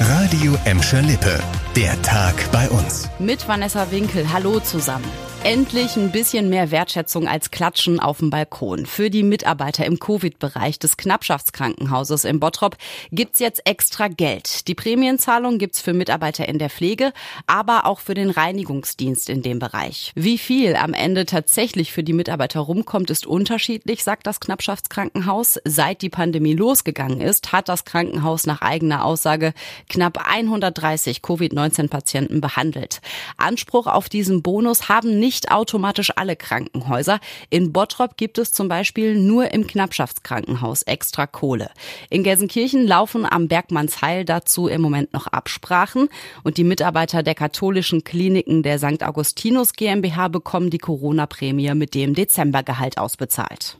Radio 0.00 0.58
Emscher 0.66 1.00
Lippe. 1.00 1.38
Der 1.74 2.00
Tag 2.02 2.34
bei 2.52 2.68
uns. 2.68 3.08
Mit 3.18 3.48
Vanessa 3.48 3.90
Winkel. 3.90 4.30
Hallo 4.30 4.60
zusammen. 4.60 5.25
Endlich 5.46 5.94
ein 5.94 6.10
bisschen 6.10 6.48
mehr 6.48 6.72
Wertschätzung 6.72 7.28
als 7.28 7.52
Klatschen 7.52 8.00
auf 8.00 8.18
dem 8.18 8.30
Balkon. 8.30 8.84
Für 8.84 9.10
die 9.10 9.22
Mitarbeiter 9.22 9.86
im 9.86 10.00
Covid-Bereich 10.00 10.80
des 10.80 10.96
Knappschaftskrankenhauses 10.96 12.24
in 12.24 12.40
Bottrop 12.40 12.76
gibt's 13.12 13.38
jetzt 13.38 13.64
extra 13.64 14.08
Geld. 14.08 14.66
Die 14.66 14.74
Prämienzahlung 14.74 15.58
gibt's 15.58 15.80
für 15.80 15.92
Mitarbeiter 15.92 16.48
in 16.48 16.58
der 16.58 16.68
Pflege, 16.68 17.12
aber 17.46 17.86
auch 17.86 18.00
für 18.00 18.14
den 18.14 18.30
Reinigungsdienst 18.30 19.28
in 19.28 19.42
dem 19.42 19.60
Bereich. 19.60 20.10
Wie 20.16 20.36
viel 20.36 20.74
am 20.74 20.94
Ende 20.94 21.26
tatsächlich 21.26 21.92
für 21.92 22.02
die 22.02 22.12
Mitarbeiter 22.12 22.58
rumkommt, 22.58 23.10
ist 23.10 23.24
unterschiedlich, 23.24 24.02
sagt 24.02 24.26
das 24.26 24.40
Knappschaftskrankenhaus. 24.40 25.60
Seit 25.64 26.02
die 26.02 26.10
Pandemie 26.10 26.54
losgegangen 26.54 27.20
ist, 27.20 27.52
hat 27.52 27.68
das 27.68 27.84
Krankenhaus 27.84 28.46
nach 28.46 28.62
eigener 28.62 29.04
Aussage 29.04 29.54
knapp 29.88 30.28
130 30.28 31.22
Covid-19-Patienten 31.22 32.40
behandelt. 32.40 33.00
Anspruch 33.36 33.86
auf 33.86 34.08
diesen 34.08 34.42
Bonus 34.42 34.88
haben 34.88 35.20
nicht 35.20 35.35
nicht 35.36 35.50
automatisch 35.50 36.12
alle 36.16 36.34
Krankenhäuser. 36.34 37.20
In 37.50 37.70
Bottrop 37.70 38.16
gibt 38.16 38.38
es 38.38 38.52
zum 38.52 38.68
Beispiel 38.68 39.18
nur 39.18 39.52
im 39.52 39.66
Knappschaftskrankenhaus 39.66 40.82
extra 40.84 41.26
Kohle. 41.26 41.70
In 42.08 42.22
Gelsenkirchen 42.22 42.86
laufen 42.86 43.26
am 43.30 43.46
Bergmannsheil 43.46 44.24
dazu 44.24 44.66
im 44.66 44.80
Moment 44.80 45.12
noch 45.12 45.26
Absprachen 45.26 46.08
und 46.42 46.56
die 46.56 46.64
Mitarbeiter 46.64 47.22
der 47.22 47.34
katholischen 47.34 48.02
Kliniken 48.02 48.62
der 48.62 48.78
St. 48.78 49.02
Augustinus 49.02 49.74
GmbH 49.74 50.28
bekommen 50.28 50.70
die 50.70 50.78
Corona-Prämie 50.78 51.74
mit 51.74 51.94
dem 51.94 52.14
Dezembergehalt 52.14 52.96
ausbezahlt. 52.96 53.76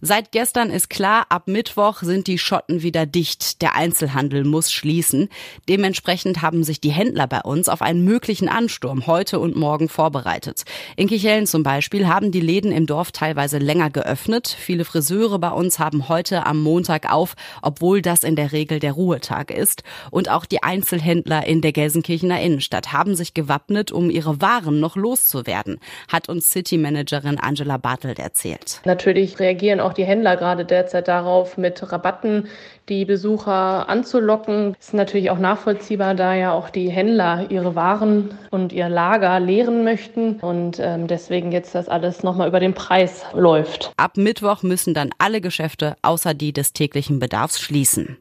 Seit 0.00 0.30
gestern 0.30 0.70
ist 0.70 0.90
klar, 0.90 1.26
ab 1.28 1.48
Mittwoch 1.48 2.02
sind 2.02 2.28
die 2.28 2.38
Schotten 2.38 2.82
wieder 2.82 3.04
dicht. 3.04 3.62
Der 3.62 3.74
Einzelhandel 3.74 4.44
muss 4.44 4.70
schließen. 4.70 5.28
Dementsprechend 5.68 6.40
haben 6.40 6.62
sich 6.62 6.80
die 6.80 6.90
Händler 6.90 7.26
bei 7.26 7.40
uns 7.40 7.68
auf 7.68 7.82
einen 7.82 8.04
möglichen 8.04 8.48
Ansturm 8.48 9.08
heute 9.08 9.40
und 9.40 9.56
morgen 9.56 9.88
vorbereitet. 9.88 10.62
In 10.94 11.08
Kichellen 11.08 11.46
zum 11.46 11.64
Beispiel 11.64 12.06
haben 12.06 12.30
die 12.30 12.40
Läden 12.40 12.70
im 12.70 12.86
Dorf 12.86 13.10
teilweise 13.10 13.58
länger 13.58 13.90
geöffnet. 13.90 14.56
Viele 14.56 14.84
Friseure 14.84 15.40
bei 15.40 15.50
uns 15.50 15.80
haben 15.80 16.08
heute 16.08 16.46
am 16.46 16.62
Montag 16.62 17.12
auf, 17.12 17.34
obwohl 17.60 18.00
das 18.00 18.22
in 18.22 18.36
der 18.36 18.52
Regel 18.52 18.78
der 18.78 18.92
Ruhetag 18.92 19.50
ist. 19.50 19.82
Und 20.12 20.30
auch 20.30 20.46
die 20.46 20.62
Einzelhändler 20.62 21.44
in 21.46 21.60
der 21.60 21.72
Gelsenkirchener 21.72 22.40
Innenstadt 22.40 22.92
haben 22.92 23.16
sich 23.16 23.34
gewappnet, 23.34 23.90
um 23.90 24.10
ihre 24.10 24.40
Waren 24.40 24.78
noch 24.78 24.94
loszuwerden, 24.94 25.80
hat 26.06 26.28
uns 26.28 26.50
City 26.50 26.78
Managerin 26.78 27.38
Angela 27.40 27.78
Bartelt 27.78 28.20
erzählt. 28.20 28.80
Natürlich 28.84 29.40
reagieren 29.40 29.80
auch 29.80 29.87
die 29.92 30.04
Händler 30.04 30.36
gerade 30.36 30.64
derzeit 30.64 31.08
darauf, 31.08 31.56
mit 31.56 31.92
Rabatten 31.92 32.48
die 32.88 33.04
Besucher 33.04 33.88
anzulocken. 33.88 34.76
Ist 34.78 34.94
natürlich 34.94 35.30
auch 35.30 35.38
nachvollziehbar, 35.38 36.14
da 36.14 36.34
ja 36.34 36.52
auch 36.52 36.70
die 36.70 36.90
Händler 36.90 37.46
ihre 37.50 37.74
Waren 37.74 38.30
und 38.50 38.72
ihr 38.72 38.88
Lager 38.88 39.40
leeren 39.40 39.84
möchten 39.84 40.36
und 40.40 40.78
ähm, 40.80 41.06
deswegen 41.06 41.52
jetzt 41.52 41.74
das 41.74 41.88
alles 41.88 42.22
nochmal 42.22 42.48
über 42.48 42.60
den 42.60 42.74
Preis 42.74 43.24
läuft. 43.34 43.92
Ab 43.96 44.16
Mittwoch 44.16 44.62
müssen 44.62 44.94
dann 44.94 45.10
alle 45.18 45.40
Geschäfte 45.40 45.96
außer 46.02 46.34
die 46.34 46.52
des 46.52 46.72
täglichen 46.72 47.18
Bedarfs 47.18 47.60
schließen. 47.60 48.18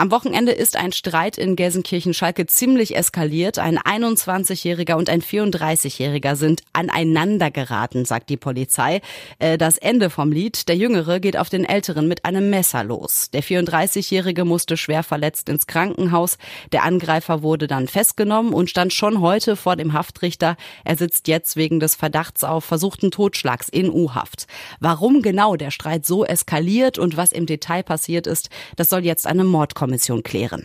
Am 0.00 0.10
Wochenende 0.10 0.52
ist 0.52 0.78
ein 0.78 0.92
Streit 0.92 1.36
in 1.36 1.56
Gelsenkirchen-Schalke 1.56 2.46
ziemlich 2.46 2.96
eskaliert. 2.96 3.58
Ein 3.58 3.78
21-Jähriger 3.78 4.94
und 4.94 5.10
ein 5.10 5.20
34-Jähriger 5.20 6.36
sind 6.36 6.62
aneinander 6.72 7.50
geraten, 7.50 8.06
sagt 8.06 8.30
die 8.30 8.38
Polizei. 8.38 9.02
Äh, 9.38 9.58
das 9.58 9.76
Ende 9.76 10.08
vom 10.08 10.32
Lied. 10.32 10.70
Der 10.70 10.76
Jüngere 10.76 11.20
geht 11.20 11.36
auf 11.36 11.50
den 11.50 11.66
Älteren 11.66 12.08
mit 12.08 12.24
einem 12.24 12.48
Messer 12.48 12.82
los. 12.82 13.28
Der 13.34 13.42
34-Jährige 13.42 14.46
musste 14.46 14.78
schwer 14.78 15.02
verletzt 15.02 15.50
ins 15.50 15.66
Krankenhaus. 15.66 16.38
Der 16.72 16.84
Angreifer 16.84 17.42
wurde 17.42 17.66
dann 17.66 17.86
festgenommen 17.86 18.54
und 18.54 18.70
stand 18.70 18.94
schon 18.94 19.20
heute 19.20 19.54
vor 19.54 19.76
dem 19.76 19.92
Haftrichter. 19.92 20.56
Er 20.82 20.96
sitzt 20.96 21.28
jetzt 21.28 21.56
wegen 21.56 21.78
des 21.78 21.94
Verdachts 21.94 22.42
auf 22.42 22.64
versuchten 22.64 23.10
Totschlags 23.10 23.68
in 23.68 23.90
U-Haft. 23.90 24.46
Warum 24.78 25.20
genau 25.20 25.56
der 25.56 25.70
Streit 25.70 26.06
so 26.06 26.24
eskaliert 26.24 26.98
und 26.98 27.18
was 27.18 27.32
im 27.32 27.44
Detail 27.44 27.82
passiert 27.82 28.26
ist, 28.26 28.48
das 28.76 28.88
soll 28.88 29.04
jetzt 29.04 29.26
eine 29.26 29.44
Mordkommission 29.44 29.89
Kommission 29.90 30.22
klären. 30.22 30.64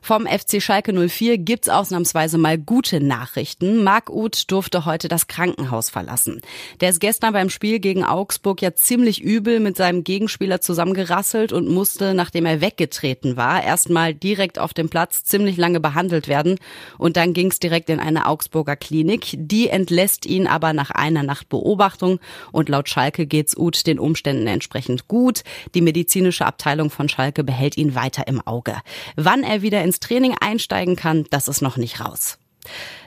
Vom 0.00 0.26
FC 0.26 0.62
Schalke 0.62 0.92
04 0.92 1.38
gibt's 1.38 1.68
ausnahmsweise 1.68 2.38
mal 2.38 2.58
gute 2.58 3.00
Nachrichten. 3.00 3.82
Marc 3.82 4.10
Uth 4.10 4.50
durfte 4.50 4.84
heute 4.84 5.08
das 5.08 5.26
Krankenhaus 5.26 5.90
verlassen. 5.90 6.40
Der 6.80 6.90
ist 6.90 7.00
gestern 7.00 7.32
beim 7.32 7.50
Spiel 7.50 7.80
gegen 7.80 8.04
Augsburg 8.04 8.62
ja 8.62 8.74
ziemlich 8.74 9.22
übel 9.22 9.60
mit 9.60 9.76
seinem 9.76 10.04
Gegenspieler 10.04 10.60
zusammengerasselt 10.60 11.52
und 11.52 11.68
musste, 11.68 12.14
nachdem 12.14 12.46
er 12.46 12.60
weggetreten 12.60 13.36
war, 13.36 13.62
erstmal 13.62 14.14
direkt 14.14 14.58
auf 14.58 14.72
dem 14.72 14.88
Platz 14.88 15.24
ziemlich 15.24 15.56
lange 15.56 15.80
behandelt 15.80 16.28
werden. 16.28 16.58
Und 16.96 17.16
dann 17.16 17.32
ging's 17.32 17.58
direkt 17.58 17.90
in 17.90 18.00
eine 18.00 18.26
Augsburger 18.26 18.76
Klinik. 18.76 19.34
Die 19.36 19.68
entlässt 19.68 20.26
ihn 20.26 20.46
aber 20.46 20.72
nach 20.72 20.90
einer 20.90 21.22
Nacht 21.22 21.48
Beobachtung. 21.48 22.20
Und 22.52 22.68
laut 22.68 22.88
Schalke 22.88 23.26
geht's 23.26 23.56
Uth 23.56 23.86
den 23.86 23.98
Umständen 23.98 24.46
entsprechend 24.46 25.08
gut. 25.08 25.42
Die 25.74 25.82
medizinische 25.82 26.46
Abteilung 26.46 26.90
von 26.90 27.08
Schalke 27.08 27.44
behält 27.44 27.76
ihn 27.76 27.94
weiter 27.94 28.26
im 28.26 28.40
Auge. 28.46 28.76
Wann 29.16 29.42
er 29.42 29.62
wieder 29.62 29.82
ins 29.88 30.00
Training 30.00 30.36
einsteigen 30.38 30.96
kann, 30.96 31.24
das 31.30 31.48
ist 31.48 31.62
noch 31.62 31.78
nicht 31.78 32.00
raus. 32.00 32.38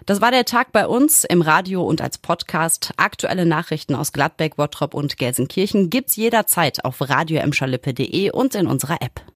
Das 0.08 0.20
war 0.20 0.32
der 0.32 0.46
Tag 0.46 0.72
bei 0.72 0.88
uns 0.88 1.24
im 1.24 1.44
Radio 1.44 1.84
und 1.84 2.02
als 2.02 2.18
Podcast. 2.18 2.94
Aktuelle 2.98 3.46
Nachrichten 3.46 3.94
aus 3.94 4.12
Gladbeck, 4.12 4.56
Bottrop 4.56 4.96
und 4.96 5.18
Gelsenkirchen 5.18 5.92
gibt's 5.92 6.16
jederzeit 6.16 6.84
auf 6.84 7.00
radioemschalippe.de 7.00 8.32
und 8.32 8.56
in 8.56 8.66
unserer 8.66 9.00
App. 9.02 9.22